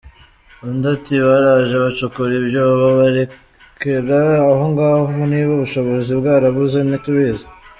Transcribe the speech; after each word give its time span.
Undi 0.67 0.85
ati 0.95 1.15
“Baraje 1.25 1.75
bacukura 1.83 2.33
ibyobo 2.41 2.85
barekera 2.99 4.19
aho 4.51 4.63
ngaho, 4.71 5.05
niba 5.29 5.51
ubushobozi 5.57 6.11
bwarabuze 6.19 6.77
ntitubizi. 6.83 7.45